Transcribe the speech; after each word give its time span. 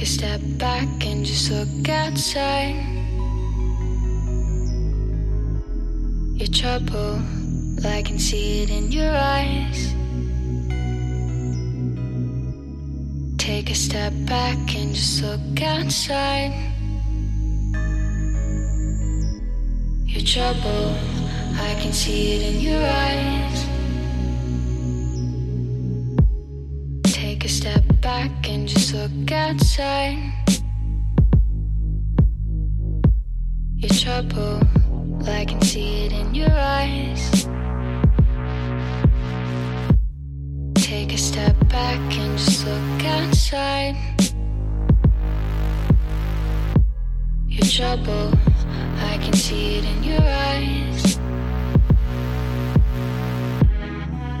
Take 0.00 0.08
a 0.08 0.12
step 0.12 0.40
back 0.56 1.06
and 1.06 1.26
just 1.26 1.50
look 1.50 1.88
outside. 1.90 2.74
Your 6.36 6.48
trouble, 6.48 7.20
I 7.84 8.00
can 8.00 8.18
see 8.18 8.62
it 8.62 8.70
in 8.70 8.90
your 8.90 9.14
eyes. 9.14 9.92
Take 13.36 13.68
a 13.70 13.74
step 13.74 14.14
back 14.24 14.74
and 14.74 14.94
just 14.94 15.22
look 15.22 15.62
outside. 15.62 16.54
Your 20.06 20.24
trouble, 20.24 20.96
I 21.60 21.76
can 21.78 21.92
see 21.92 22.36
it 22.36 22.54
in 22.54 22.60
your 22.62 22.82
eyes. 22.82 23.59
just 28.70 28.94
look 28.94 29.32
outside. 29.32 30.32
Your 33.76 33.90
trouble, 33.90 34.60
I 35.26 35.44
can 35.44 35.60
see 35.60 36.06
it 36.06 36.12
in 36.12 36.34
your 36.34 36.52
eyes. 36.52 37.48
Take 40.76 41.12
a 41.14 41.18
step 41.18 41.56
back 41.68 41.98
and 42.16 42.38
just 42.38 42.64
look 42.64 43.04
outside. 43.06 43.96
Your 47.48 47.66
trouble, 47.66 48.32
I 49.10 49.18
can 49.20 49.32
see 49.32 49.78
it 49.78 49.84
in 49.84 50.04
your 50.04 50.22
eyes. 50.22 51.18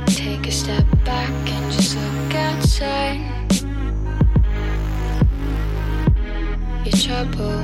Take 0.06 0.46
a 0.46 0.52
step 0.52 0.86
back 1.04 1.30
and 1.50 1.72
just 1.72 1.96
look 1.96 2.34
outside. 2.36 3.39
your 6.84 6.96
trouble. 6.96 7.62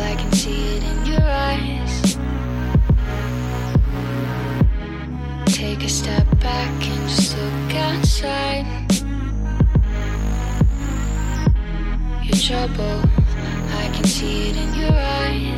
I 0.00 0.14
can 0.16 0.32
see 0.32 0.76
it 0.76 0.82
in 0.82 1.06
your 1.06 1.22
eyes. 1.22 2.18
Take 5.46 5.84
a 5.84 5.88
step 5.88 6.26
back 6.40 6.72
and 6.86 7.08
just 7.08 7.36
look 7.36 7.74
outside. 7.74 8.66
Your 12.24 12.36
trouble, 12.36 13.02
I 13.82 13.90
can 13.94 14.04
see 14.04 14.50
it 14.50 14.56
in 14.56 14.74
your 14.74 14.92
eyes. 14.92 15.57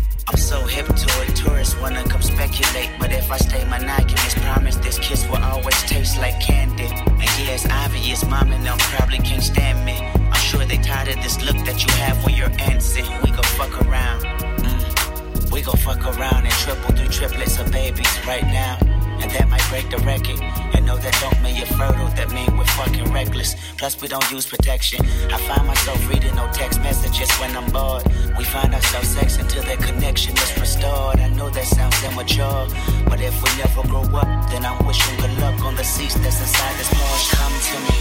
I'm 0.27 0.37
so 0.37 0.61
hip 0.65 0.87
to 0.87 1.09
it, 1.23 1.35
tourists 1.35 1.75
wanna 1.79 2.03
come 2.03 2.21
speculate. 2.21 2.89
But 2.99 3.11
if 3.11 3.31
I 3.31 3.37
stay 3.37 3.63
monogamous, 3.65 4.33
promise 4.35 4.75
this 4.77 4.99
kiss 4.99 5.27
will 5.27 5.43
always 5.43 5.79
taste 5.83 6.17
like 6.17 6.39
candy. 6.39 6.85
And 6.85 7.31
yeah, 7.39 7.55
it's 7.55 7.67
obvious, 7.69 8.25
mom 8.27 8.51
and 8.51 8.65
them 8.65 8.77
probably 8.77 9.19
can't 9.19 9.43
stand 9.43 9.85
me. 9.85 9.97
I'm 9.97 10.41
sure 10.49 10.65
they 10.65 10.77
tired 10.77 11.09
of 11.09 11.23
this 11.23 11.41
look 11.43 11.57
that 11.65 11.83
you 11.83 11.91
have 11.95 12.23
when 12.25 12.35
you're 12.35 12.55
antsy. 12.71 13.03
We 13.23 13.31
gon' 13.31 13.51
fuck 13.59 13.73
around. 13.85 14.21
Mm. 14.21 15.51
We 15.51 15.61
gon' 15.61 15.77
fuck 15.77 16.03
around 16.05 16.45
and 16.45 16.53
triple 16.53 16.95
through 16.95 17.09
triplets 17.09 17.59
of 17.59 17.71
babies 17.71 18.13
right 18.25 18.43
now. 18.43 18.77
And 19.21 19.29
that 19.31 19.49
might 19.49 19.65
break 19.69 19.89
the 19.89 19.97
record. 19.99 20.70
No, 20.91 20.97
that 20.97 21.15
don't 21.23 21.41
mean 21.41 21.55
you're 21.55 21.71
fertile, 21.79 22.11
that 22.19 22.33
mean 22.35 22.51
we're 22.57 22.67
fucking 22.75 23.13
reckless. 23.13 23.55
Plus, 23.77 23.95
we 24.01 24.09
don't 24.09 24.29
use 24.29 24.45
protection. 24.45 24.99
I 25.31 25.37
find 25.47 25.65
myself 25.65 25.97
reading 26.09 26.35
no 26.35 26.51
text 26.51 26.81
messages 26.81 27.31
when 27.39 27.55
I'm 27.55 27.71
bored. 27.71 28.03
We 28.37 28.43
find 28.43 28.73
ourselves 28.73 29.07
sex 29.07 29.37
until 29.39 29.63
that 29.63 29.79
connection 29.79 30.35
is 30.35 30.51
restored. 30.59 31.15
I 31.23 31.29
know 31.29 31.49
that 31.49 31.63
sounds 31.63 31.95
immature, 32.03 32.67
but 33.07 33.21
if 33.21 33.31
we 33.39 33.49
never 33.55 33.87
grow 33.87 34.03
up, 34.19 34.27
then 34.51 34.65
I'm 34.65 34.85
wishing 34.85 35.15
good 35.15 35.31
luck 35.39 35.63
on 35.63 35.75
the 35.79 35.83
seats 35.85 36.15
that's 36.15 36.41
inside 36.43 36.75
this 36.75 36.91
Porsche. 36.91 37.39
Come 37.39 37.55
to 37.71 37.77
me. 37.87 37.95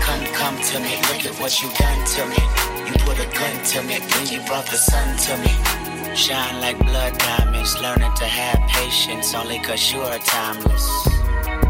Come, 0.00 0.24
come 0.32 0.56
to 0.72 0.76
me, 0.80 0.96
look 1.12 1.28
at 1.28 1.36
what 1.36 1.52
you 1.60 1.68
done 1.76 2.00
to 2.16 2.22
me. 2.32 2.40
You 2.88 2.96
put 3.04 3.20
a 3.20 3.28
gun 3.28 3.56
to 3.76 3.82
me, 3.84 4.00
then 4.00 4.24
you 4.32 4.40
brought 4.48 4.64
the 4.72 4.80
sun 4.80 5.20
to 5.28 5.32
me. 5.44 5.52
Shine 6.16 6.62
like 6.62 6.78
blood 6.78 7.12
diamonds, 7.18 7.76
learning 7.78 8.14
to 8.16 8.24
have 8.24 8.56
patience 8.70 9.34
only 9.34 9.58
cause 9.58 9.92
you 9.92 10.00
are 10.00 10.18
timeless. 10.18 11.12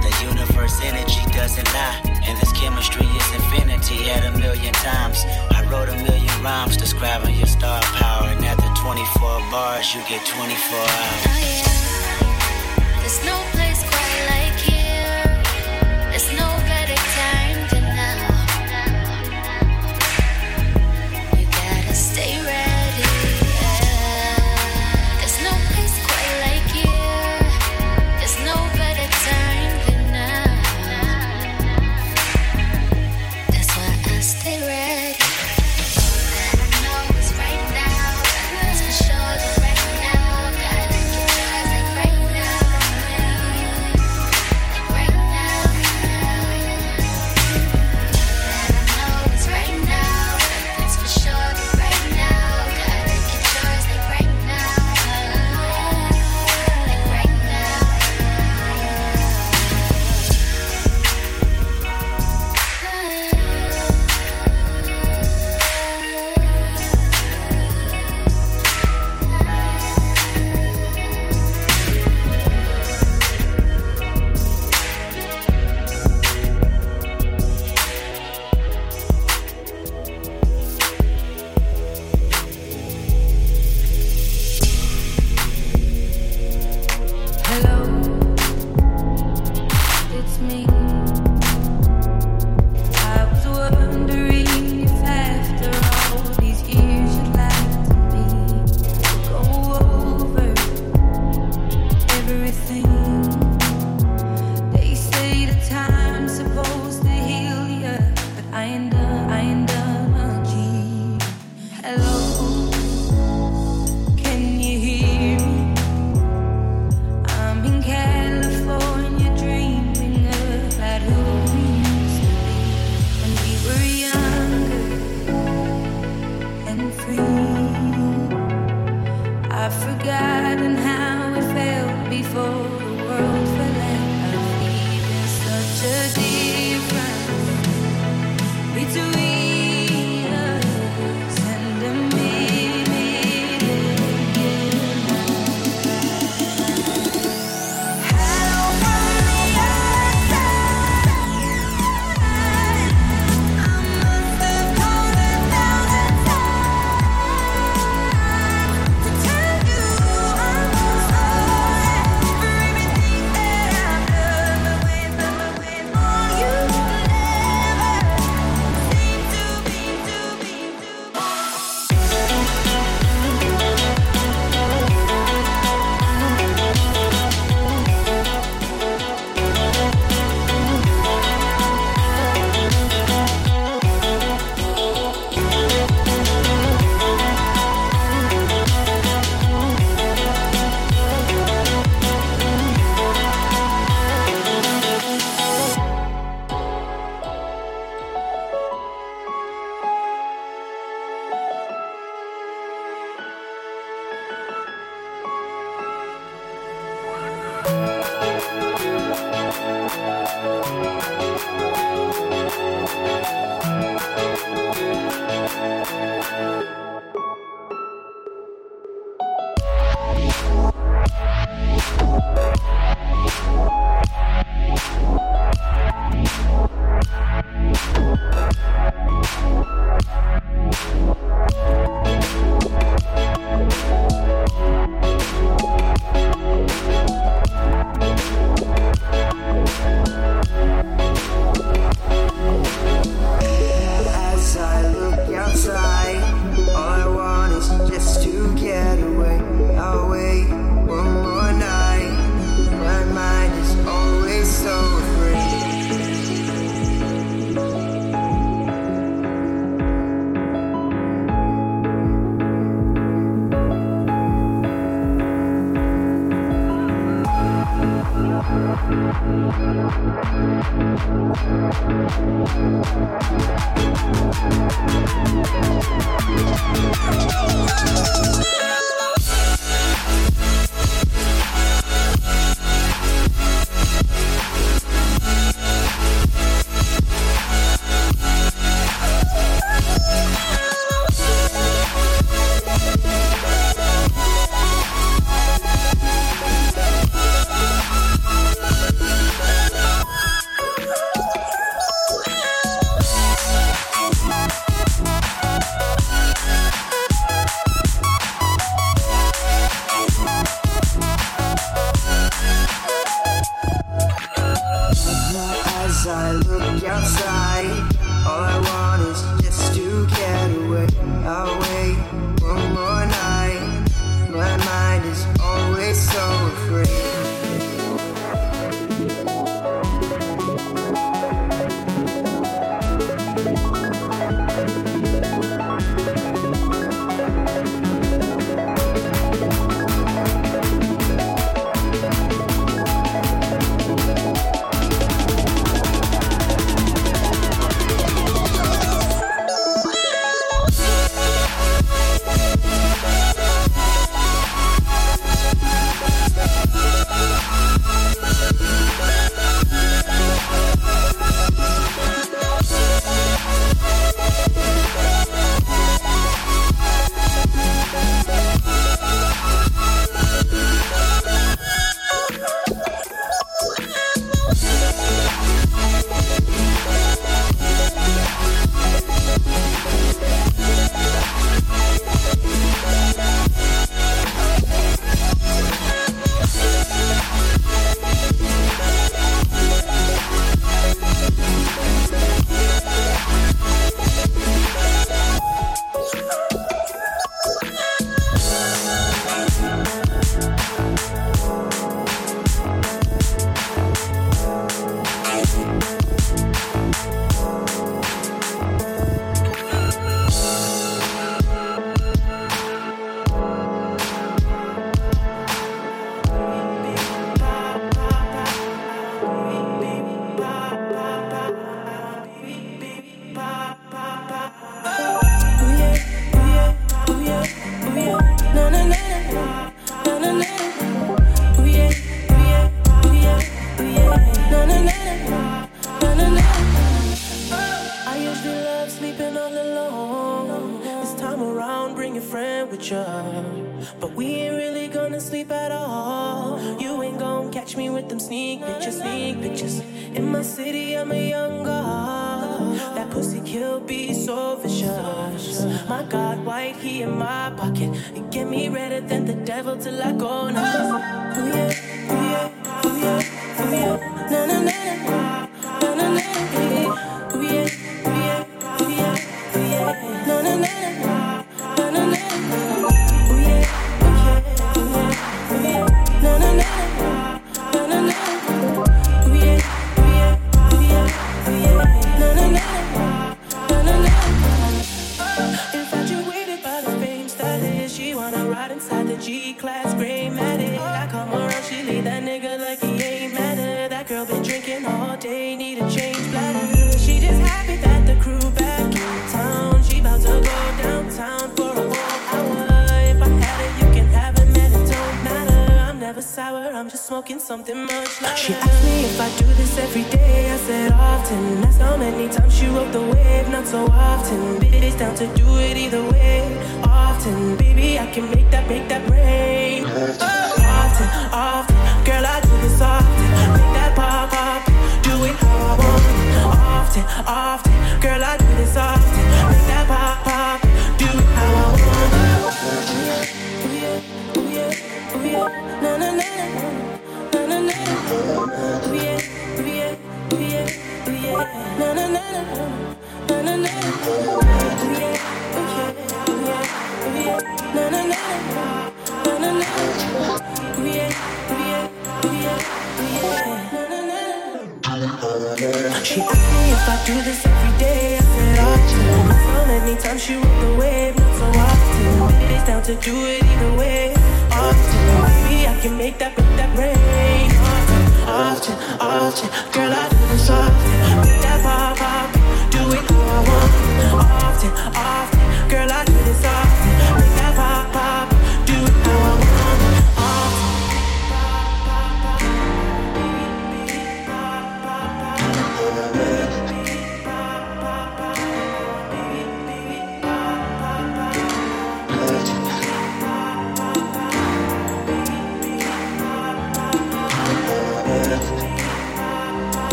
The 0.00 0.12
universe 0.22 0.80
energy 0.82 1.20
doesn't 1.32 1.68
lie, 1.74 2.00
and 2.24 2.38
this 2.40 2.52
chemistry 2.52 3.06
is 3.06 3.34
infinity 3.34 4.10
at 4.10 4.24
a 4.24 4.38
million 4.38 4.72
times. 4.74 5.24
I 5.50 5.66
wrote 5.70 5.88
a 5.88 5.96
million 5.96 6.42
rhymes 6.42 6.76
describing 6.76 7.34
your 7.34 7.46
star 7.46 7.80
power, 7.82 8.28
and 8.28 8.44
after 8.44 8.68
24 8.82 9.40
bars, 9.50 9.94
you 9.94 10.00
get 10.08 10.24
24 10.26 10.78
hours. 10.78 11.22
Oh 11.26 11.38
yeah. 11.40 13.00
There's 13.00 13.24
no 13.24 13.51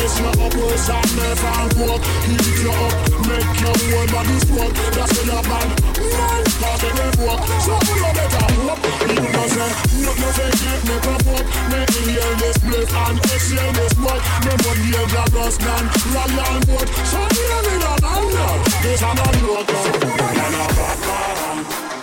Lace 0.00 0.16
your 0.16 0.32
up, 0.32 0.54
waist 0.56 0.88
and 0.88 1.12
never 1.12 1.52
and 1.60 1.72
walk 1.76 2.00
Heat 2.24 2.46
you 2.56 2.72
up, 2.72 2.92
make 3.28 3.52
your 3.60 3.76
whole 3.76 4.08
body 4.08 4.36
squirt 4.40 4.72
That's 4.96 5.12
when 5.12 5.28
your 5.28 5.44
man, 5.44 5.68
run, 6.00 6.44
cause 6.56 6.82
it 6.88 7.00
ain't 7.04 7.20
work 7.20 7.40
So 7.60 7.76
you 7.84 8.08
better 8.16 8.46
hope, 8.64 8.80
you 8.80 9.28
know 9.28 9.44
say 9.44 9.68
Look, 10.00 10.16
no 10.16 10.28
fake 10.32 10.56
it, 10.56 10.80
make 10.88 11.04
a 11.04 11.16
pop 11.20 11.44
Make 11.68 11.92
inhale 12.00 12.32
this 12.40 12.56
place 12.64 12.92
and 12.96 13.18
exhale 13.28 13.72
this 13.76 13.92
smoke 13.92 14.24
No 14.40 14.52
money 14.64 14.88
in 14.88 15.04
the 15.04 15.22
rust 15.36 15.60
and 15.68 15.86
roll 16.16 16.40
and 16.48 16.64
wood. 16.64 16.88
So 17.04 17.20
you 17.20 17.44
know 17.44 17.60
me 17.60 17.74
not 17.84 18.00
under, 18.00 18.52
this 18.80 19.02
I'm 19.04 19.16
not 19.20 19.36
local 19.44 19.84
Man 20.00 20.56
a 20.56 20.66
bad 20.80 20.98
man, 21.04 21.56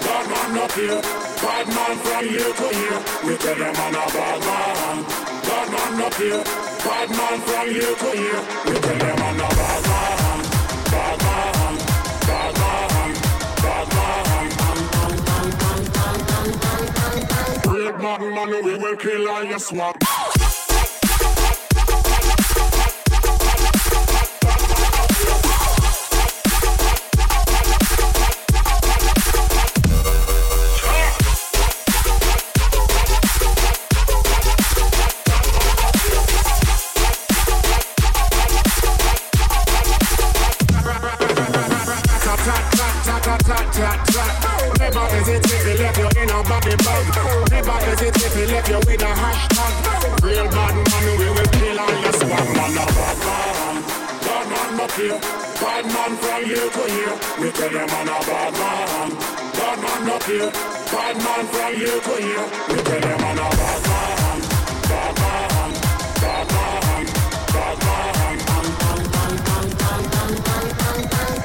bad 0.05 0.25
man 0.29 0.53
up 0.61 0.71
here. 0.77 1.01
Bad 1.41 1.65
man 1.73 1.97
from 1.97 2.25
here 2.29 2.53
to 2.61 2.67
here. 2.77 2.99
We 3.25 3.33
tell 3.41 3.57
them 3.57 3.73
man 3.73 3.97
a 3.97 4.05
bad 4.13 4.39
man, 4.45 4.97
bad 5.49 5.67
man 5.73 6.01
up 6.05 6.13
here. 6.13 6.66
Bad 6.85 7.09
man 7.09 7.41
from 7.41 7.67
here 7.69 7.95
to 7.95 8.09
here. 8.17 8.41
We 8.65 8.79
tell 8.79 8.97
them 8.97 9.21
I'm 9.23 9.39
a 9.39 9.49
bad 9.49 9.83
man, 9.87 10.39
bad 10.91 11.19
man, 11.23 11.77
bad 12.27 12.53
man, 12.57 13.13
bad 13.63 13.87
man. 13.93 14.53
Real 17.73 17.91
bad 17.93 18.21
man, 18.21 18.63
we 18.65 18.75
will 18.77 18.97
kill 18.97 19.29
all 19.29 19.43
your 19.43 19.59
swag. 19.59 19.95
the 46.69 46.77
bag. 46.83 47.05
Never 47.51 47.71
hesitate 47.71 48.31
to 48.31 48.43
left 48.51 48.69
you 48.69 48.79
with 48.79 49.01
a 49.01 49.11
hashtag. 49.21 49.73
Real 50.23 50.47
bad 50.49 50.75
man, 50.75 51.05
we 51.19 51.27
will 51.29 51.49
kill 51.55 51.79
all 51.79 51.95
your 52.01 52.13
swag. 52.13 52.47
Man, 52.57 52.77
a 52.77 52.85
bad 52.97 53.17
man. 53.25 53.75
Bad 54.25 54.45
man 54.51 54.79
up 54.81 54.91
here. 54.91 55.19
Bad 55.61 55.85
man 55.85 56.11
from 56.17 56.45
here 56.45 56.69
to 56.69 56.83
here. 56.91 57.15
We 57.39 57.47
tell 57.51 57.69
them 57.69 57.87
man 57.87 58.09
a 58.09 58.17
bad 58.27 58.53
man. 58.59 59.09
Bad 59.57 59.77
man 59.83 60.09
up 60.09 60.23
here. 60.23 60.51
Bad 60.91 61.17
man 61.23 61.43
from 61.47 61.73
here 61.75 61.99
to 62.01 62.15
here. 62.21 62.45
We 62.69 62.77
tell 62.83 63.01
them 63.01 63.17
man 63.21 63.39
a 63.39 63.47
bad 63.59 63.81
man. 63.87 64.39
Bad 64.87 65.15
man. 65.21 65.71
Bad 66.21 66.47
man. 66.53 67.03
Bad 67.53 67.77
man. 67.85 68.07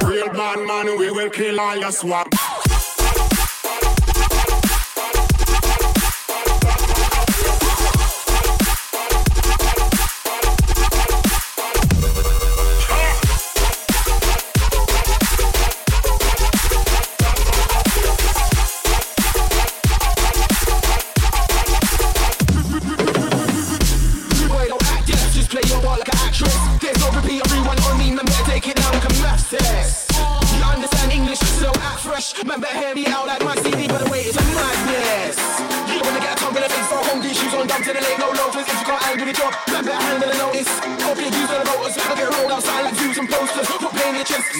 Real 0.09 0.29
bad 0.29 0.59
man, 0.67 0.85
we 0.99 1.11
will 1.11 1.29
kill 1.29 1.59
all 1.59 1.77
your 1.77 1.91
swag. 1.91 2.27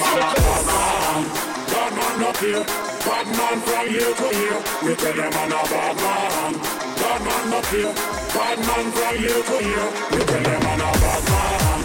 Bad 0.04 1.93
man 1.95 2.24
up 2.24 2.38
here, 2.38 2.64
bad 3.06 3.28
from 3.64 3.88
here 3.88 4.14
to 4.14 4.28
here. 4.36 4.60
We 4.84 4.95
tell 4.95 5.14
them 5.14 5.34
I'm 5.34 5.51
a 5.51 5.64
bad 5.70 5.95
man. 5.95 6.54
Bad 6.99 7.22
man 7.24 7.54
up 7.54 7.66
here, 7.68 7.93
bad 8.34 8.60
man 8.60 8.91
from 8.91 9.16
here 9.16 9.43
to 9.43 9.58
here. 9.64 9.89
We 10.12 10.20
tell 10.26 10.43
them 10.43 10.68
I'm 10.68 10.82
a 10.82 10.91
bad 10.99 11.24
man, 11.32 11.82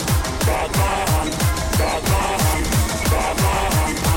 bad 0.47 0.71
man, 0.77 1.27
bad 1.79 2.03
man, 2.11 2.65
bad 3.11 3.37
man. 3.41 4.08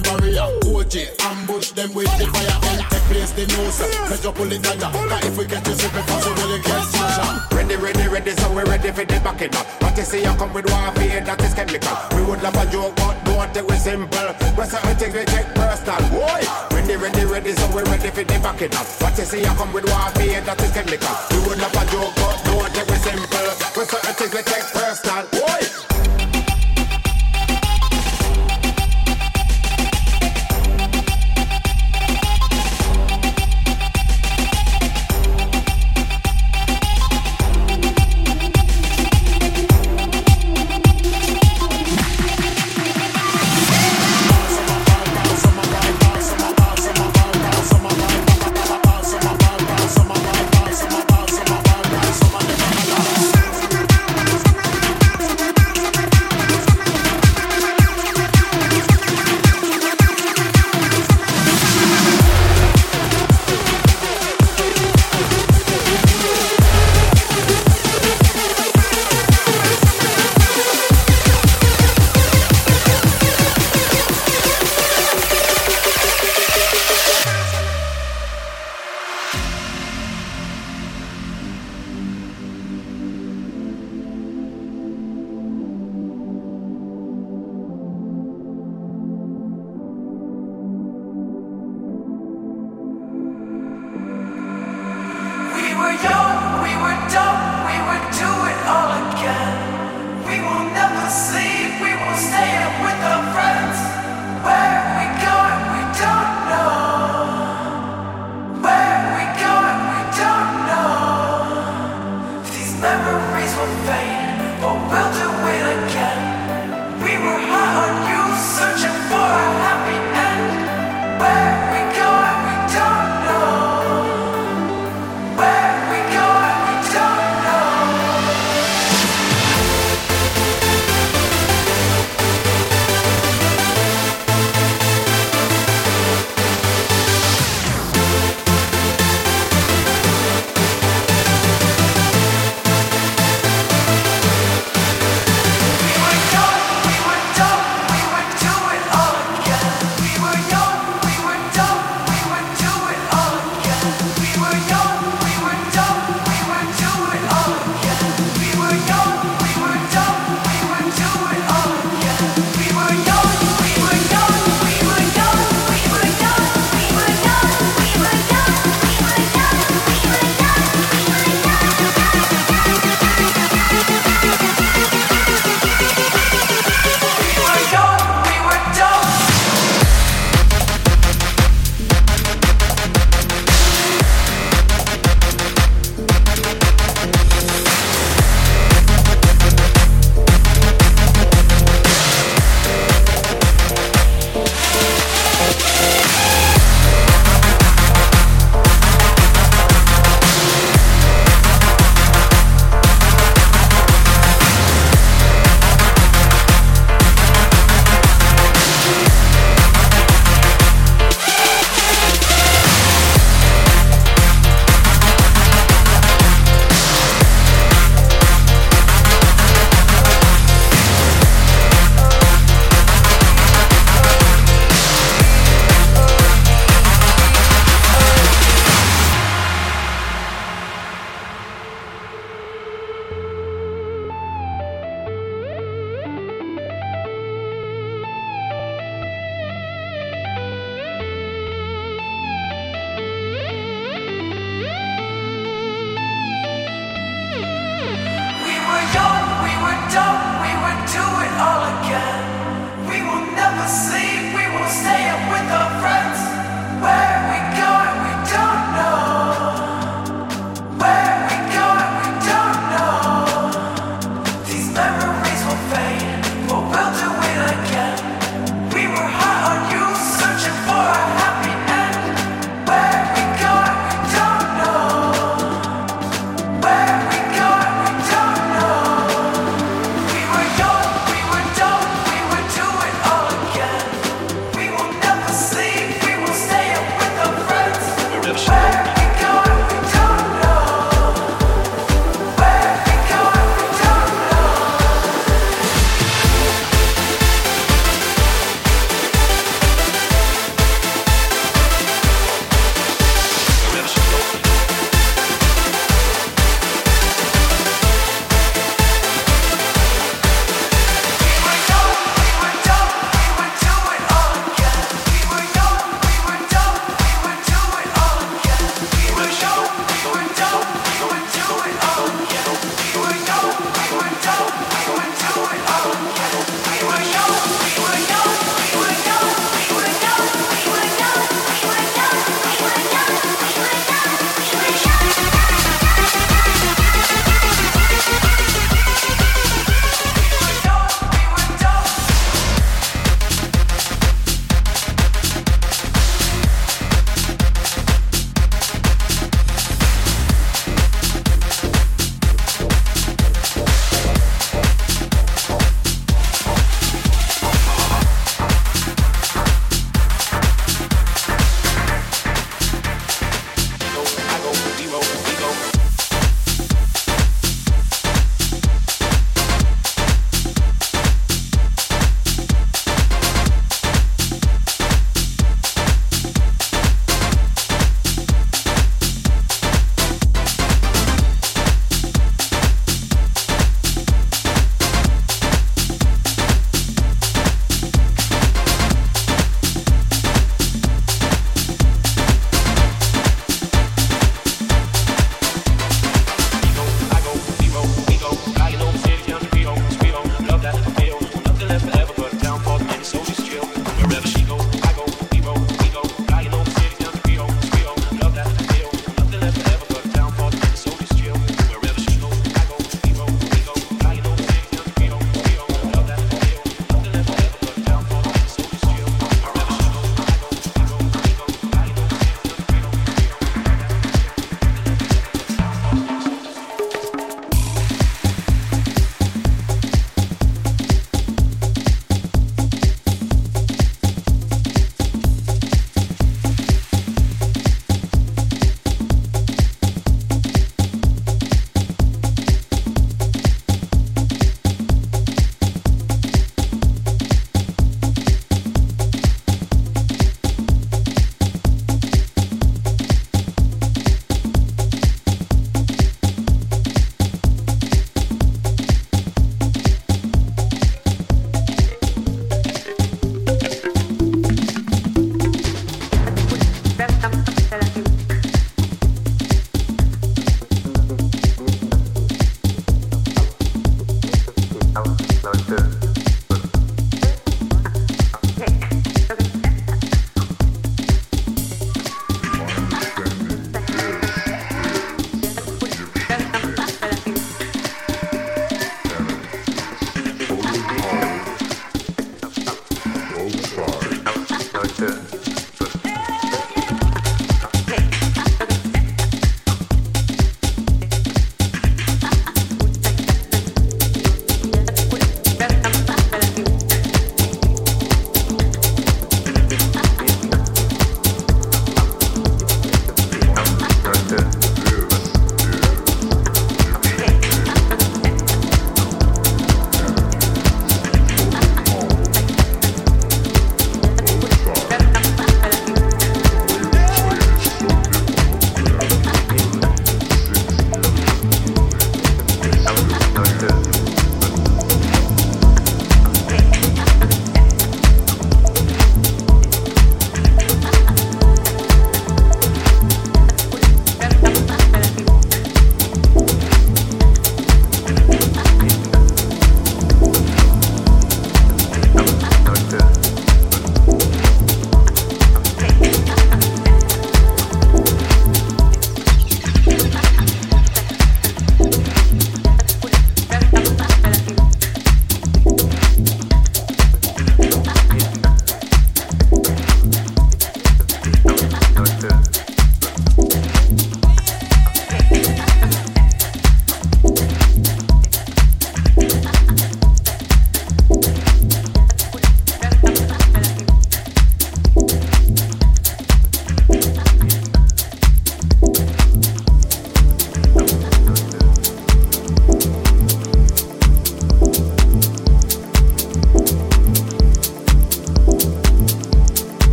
the 0.00 0.10
barrier. 0.10 0.46
OJ, 0.70 1.10
ambush 1.24 1.70
them 1.72 1.92
with 1.94 2.10
the 2.18 2.26
fire. 2.26 2.58
And 2.70 2.82
take 2.90 3.06
place 3.10 3.32
the 3.32 3.44
news. 3.46 3.78
Measure 4.10 4.32
pull 4.32 4.52
it 4.52 4.62
down. 4.62 4.94
If 5.24 5.36
we 5.36 5.44
catch 5.46 5.66
you 5.66 5.74
slipping, 5.74 6.06
so 6.06 6.30
will 6.30 6.58
get 6.62 6.82
shot? 6.94 7.52
Ready, 7.52 7.76
ready, 7.76 8.06
ready, 8.08 8.30
so 8.32 8.52
we're 8.52 8.64
ready 8.64 8.90
for 8.90 9.04
the 9.04 9.18
backing 9.20 9.54
up. 9.54 9.66
What 9.82 9.96
you 9.96 10.04
see, 10.04 10.22
you 10.22 10.34
come 10.38 10.52
with 10.54 10.70
one 10.70 10.94
fear 10.94 11.20
that 11.20 11.40
is 11.42 11.54
chemical. 11.54 11.96
We 12.14 12.22
would 12.24 12.42
love 12.42 12.56
a 12.56 12.64
joke, 12.70 12.94
but 12.96 13.16
don't 13.24 13.54
take 13.54 13.70
it 13.70 13.80
simple. 13.80 14.28
But 14.56 14.68
certain 14.68 14.96
things 14.96 15.14
we 15.14 15.24
take 15.24 15.48
personal. 15.54 16.02
Boy, 16.10 16.42
ready, 16.72 16.96
ready, 16.96 17.24
ready, 17.24 17.52
so 17.52 17.66
we're 17.74 17.84
ready 17.84 18.10
for 18.10 18.24
the 18.24 18.36
backing 18.38 18.74
up. 18.74 18.86
What 19.02 19.18
you 19.18 19.24
see, 19.24 19.40
you 19.40 19.52
come 19.58 19.72
with 19.72 19.88
one 19.90 20.12
fear 20.14 20.40
that 20.40 20.60
is 20.62 20.72
chemical. 20.72 21.14
We 21.30 21.38
would 21.48 21.58
love 21.58 21.74
a 21.74 21.82
joke, 21.90 22.14
but 22.16 22.36
don't 22.46 22.70
take 22.74 22.88
it 22.88 23.00
simple. 23.02 23.50
But 23.74 23.86
certain 23.90 24.14
things 24.14 24.32
we 24.34 24.42
take 24.46 24.66
personal. 24.70 25.26
Boy. 25.34 25.87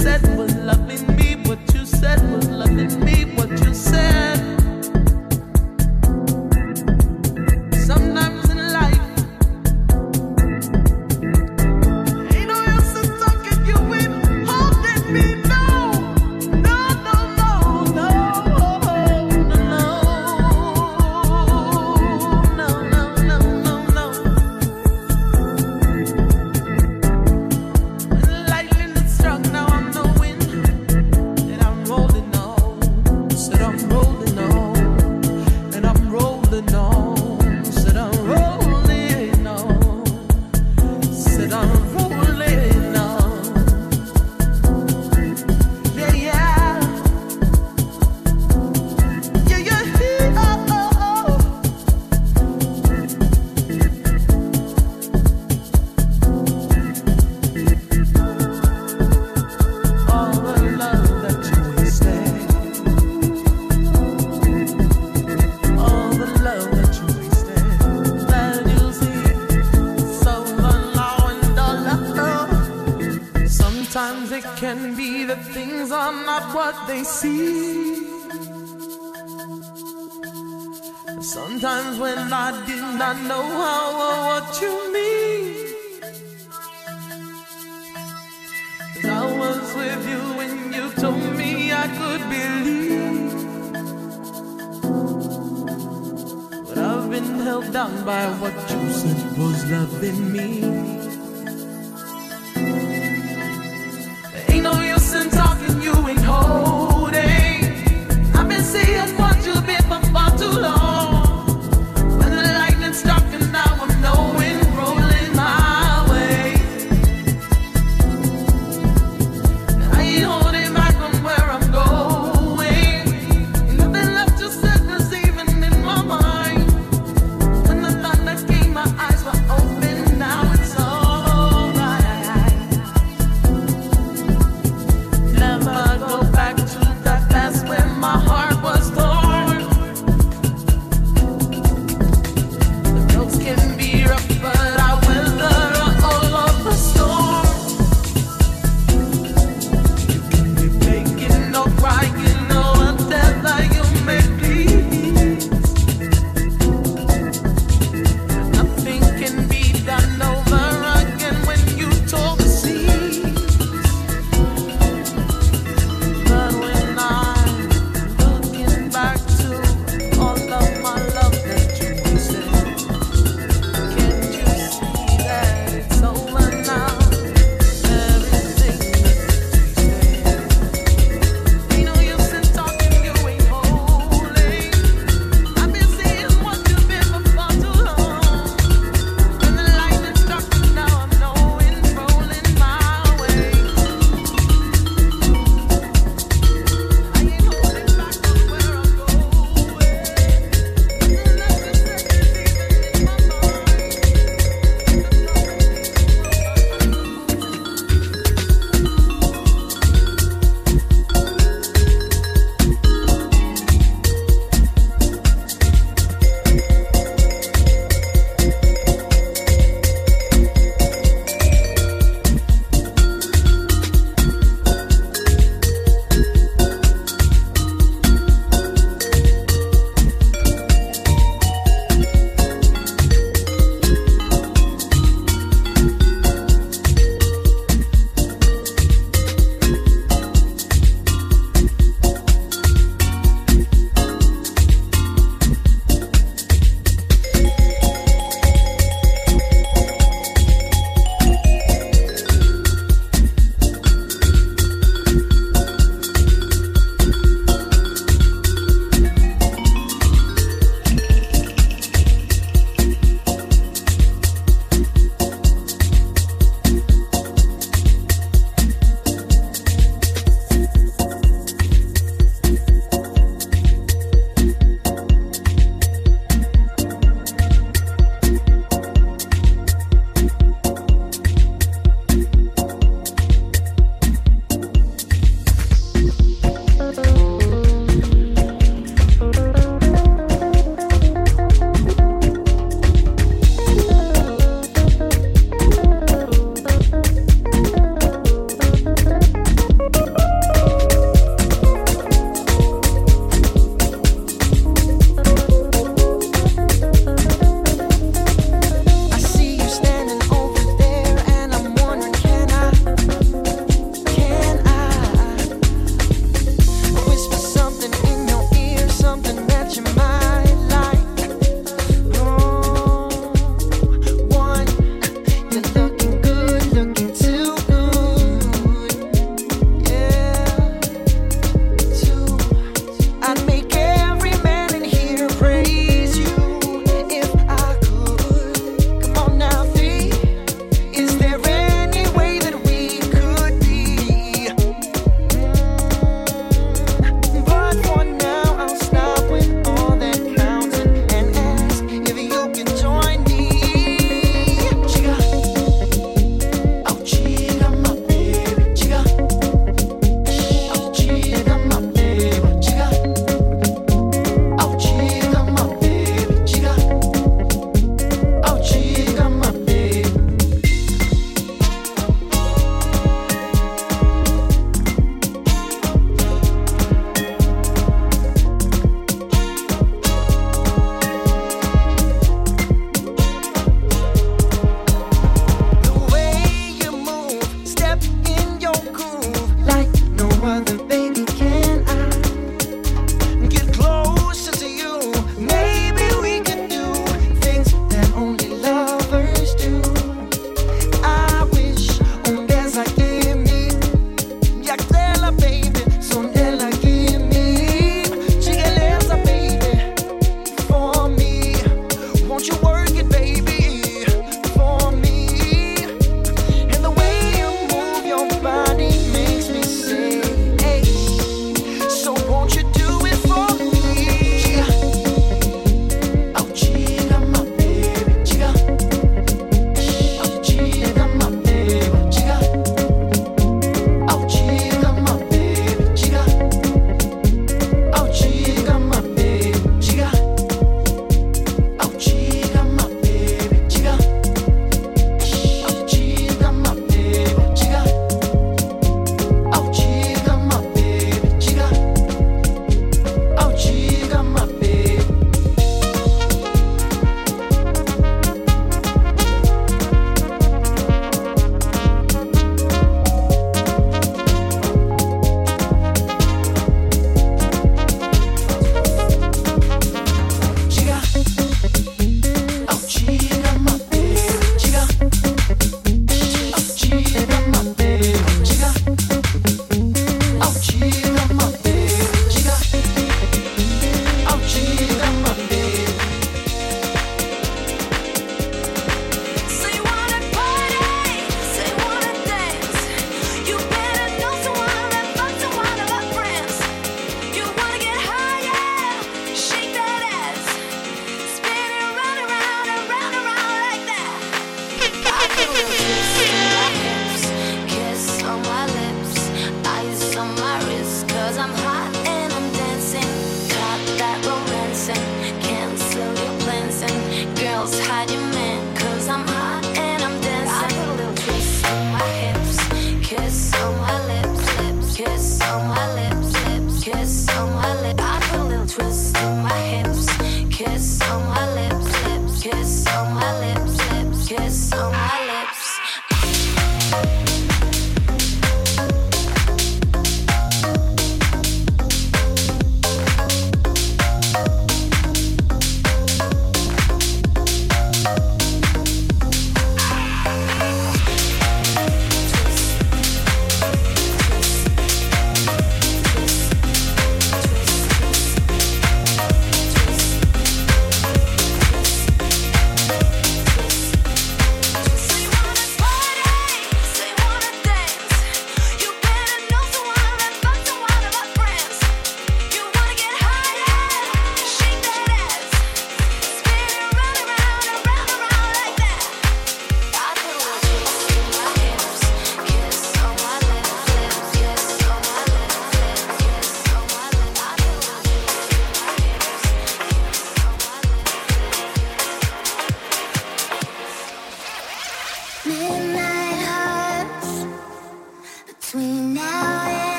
said 0.00 0.22
with 0.38 0.56
love. 0.64 0.79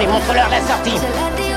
et 0.00 0.06
montre-leur 0.06 0.48
la 0.48 0.60
sortie. 0.60 1.47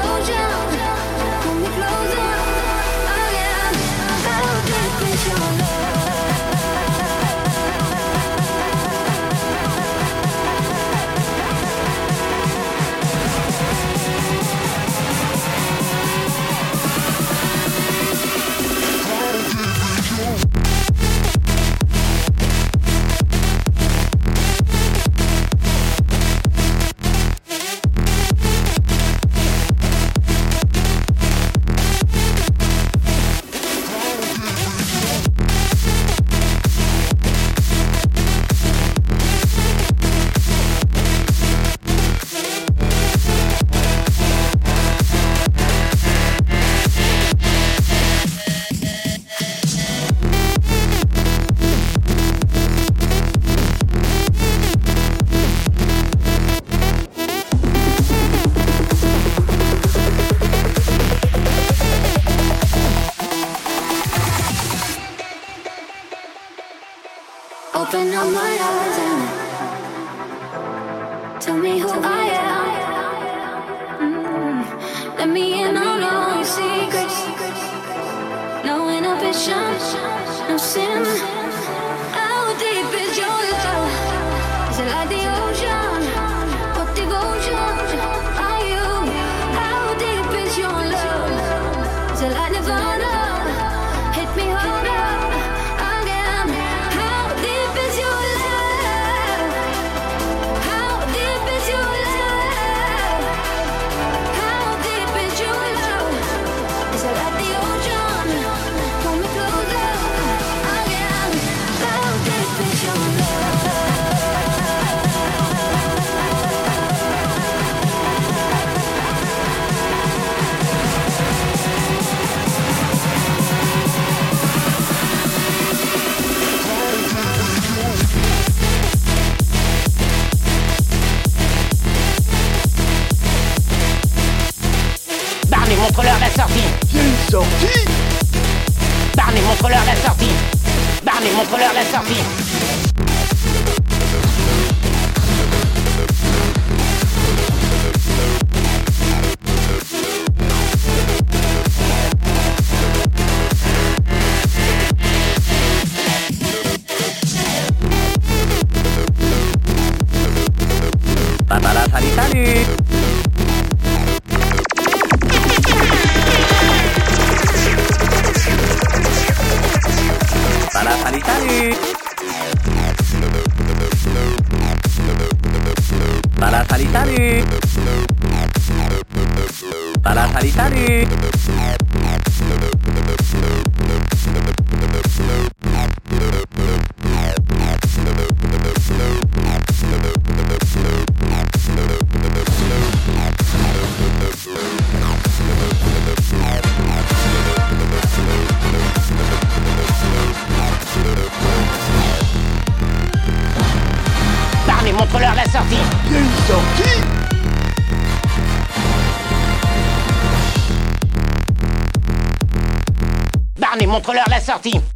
certinho. 214.41 214.90